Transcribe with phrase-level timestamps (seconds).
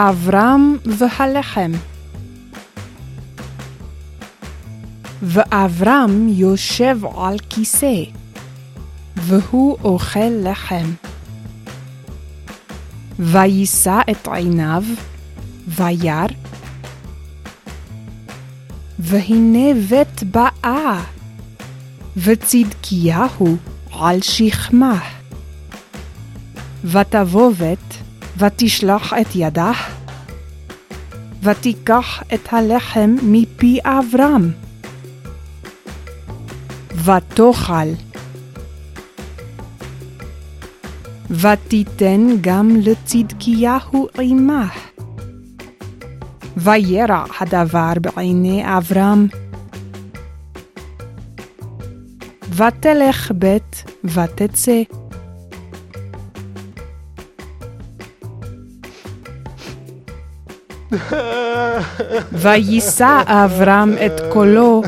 [0.00, 1.72] אברהם והלחם.
[5.22, 8.02] ואברהם יושב על כיסא,
[9.16, 10.92] והוא אוכל לחם.
[13.18, 14.84] ויישא את עיניו,
[15.68, 16.26] וירא,
[18.98, 21.02] והנה בית באה,
[22.16, 23.56] וצדקיהו
[23.92, 24.98] על שכמה.
[26.84, 28.07] ותבוא בית,
[28.38, 29.72] ותשלח את ידה,
[31.42, 34.50] ותיקח את הלחם מפי אברהם,
[37.04, 37.88] ותאכל.
[41.30, 44.68] ותיתן גם לצדקיהו עמה.
[46.56, 49.26] וירע הדבר בעיני אברהם.
[52.56, 54.82] ותלך בית ותצא.
[62.42, 64.82] ויישא אברהם את קולו,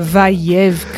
[0.00, 0.96] ויבק.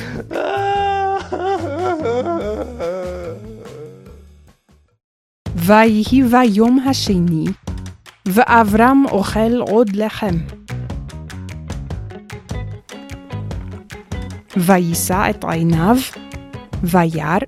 [5.54, 7.44] ויהי ביום השני,
[8.26, 10.34] ואברהם אוכל עוד לחם.
[14.56, 15.96] ויישא את עיניו,
[16.82, 17.38] וירא,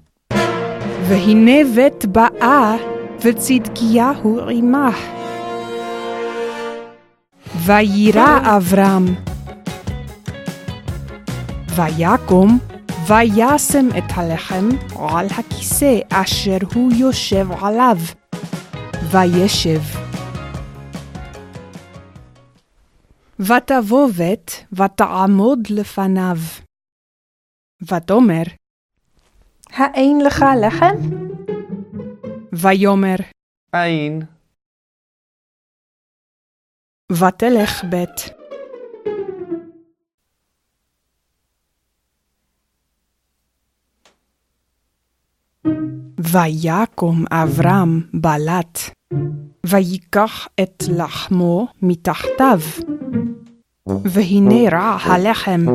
[1.08, 2.76] והנה בית באה,
[3.24, 5.19] וצדקיהו עמה.
[7.66, 9.04] ויירא אברהם.
[11.76, 12.58] ויקום,
[13.06, 17.96] וישם את הלחם על הכיסא אשר הוא יושב עליו,
[19.10, 19.80] וישב.
[23.40, 26.36] ותבוא בית, ותעמוד לפניו.
[27.82, 28.42] ותאמר,
[29.72, 30.96] האין לך לחם?
[32.52, 33.16] ויאמר,
[33.74, 34.39] אין.
[37.10, 38.30] ותלך בית.
[46.18, 48.78] ויקום אברהם בלט,
[49.66, 52.60] ויקח את לחמו מתחתיו,
[53.86, 55.66] והנה רע הלחם.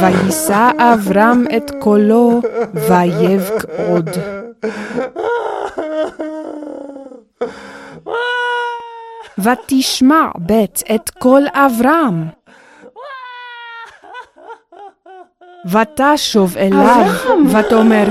[0.00, 2.40] ויישא אברהם את קולו,
[2.74, 4.08] ויבק עוד.
[9.38, 12.24] ותשמע בית את קול אברהם.
[15.66, 17.06] ותשוב אליו,
[17.50, 18.06] ותאמר,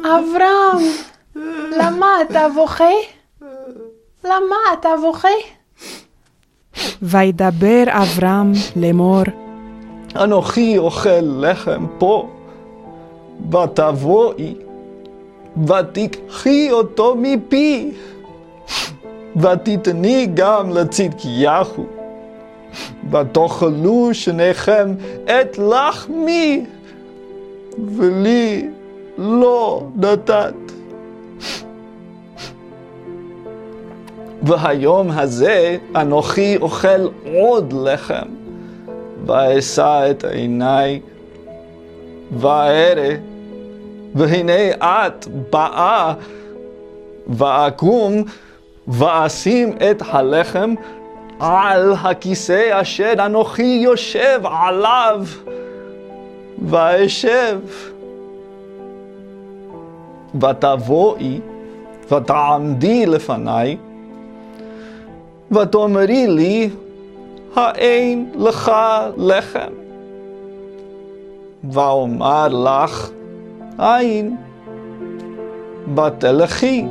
[0.00, 0.82] אברהם,
[1.78, 2.94] למה אתה בוכה?
[4.24, 5.28] למה אתה בוכה?
[7.02, 9.22] וידבר אברהם לאמור,
[10.16, 12.28] אנוכי אוכל לחם פה,
[13.50, 14.54] ותבואי,
[15.66, 17.90] ותיקחי אותו מפי,
[19.36, 21.86] ותתני גם לצדקיהו,
[23.10, 24.94] ותאכלו שניכם
[25.24, 26.64] את לחמי,
[27.96, 28.68] ולי
[29.18, 30.54] לא נתת.
[34.42, 38.28] והיום הזה אנוכי אוכל עוד לחם,
[39.26, 41.00] ואשא את עיניי,
[42.38, 43.14] וארא,
[44.14, 46.14] והנה את באה,
[47.28, 48.24] ואקום,
[48.88, 50.74] ואשים את הלחם
[51.40, 55.24] על הכיסא אשר אנוכי יושב עליו,
[56.68, 57.58] ואשב.
[60.40, 61.40] ותבואי,
[62.10, 63.76] ותעמדי לפניי,
[65.50, 66.70] ותאמרי לי,
[67.56, 68.72] האין לך
[69.16, 69.72] לחם?
[71.70, 73.10] ואומר לך,
[73.80, 74.36] אין.
[75.96, 76.86] ותלכי.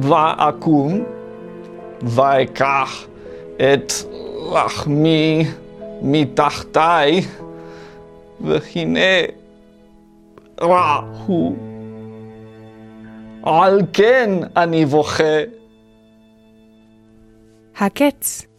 [0.00, 1.04] ואקום,
[2.02, 3.06] ואקח
[3.56, 3.92] את
[4.54, 5.44] לחמי
[6.02, 7.20] מתחתי,
[8.40, 9.20] והנה
[10.60, 11.56] רע הוא.
[13.42, 15.38] על כן אני בוכה.
[17.78, 18.51] הקץ.